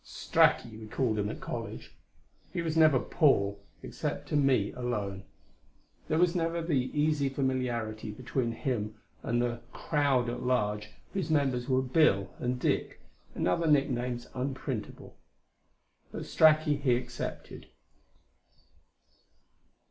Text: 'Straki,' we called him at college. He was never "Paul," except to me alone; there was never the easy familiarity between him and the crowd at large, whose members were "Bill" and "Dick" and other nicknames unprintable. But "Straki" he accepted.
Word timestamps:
'Straki,' 0.03 0.77
we 0.79 0.87
called 0.87 1.19
him 1.19 1.29
at 1.29 1.39
college. 1.41 1.91
He 2.51 2.63
was 2.63 2.75
never 2.75 2.99
"Paul," 2.99 3.59
except 3.83 4.27
to 4.29 4.35
me 4.35 4.71
alone; 4.71 5.25
there 6.07 6.17
was 6.17 6.33
never 6.33 6.59
the 6.59 6.89
easy 6.99 7.29
familiarity 7.29 8.09
between 8.09 8.51
him 8.53 8.95
and 9.21 9.39
the 9.39 9.61
crowd 9.73 10.27
at 10.27 10.41
large, 10.41 10.89
whose 11.13 11.29
members 11.29 11.69
were 11.69 11.83
"Bill" 11.83 12.33
and 12.39 12.59
"Dick" 12.59 12.99
and 13.35 13.47
other 13.47 13.67
nicknames 13.67 14.27
unprintable. 14.33 15.17
But 16.11 16.23
"Straki" 16.25 16.77
he 16.81 16.95
accepted. 16.95 17.67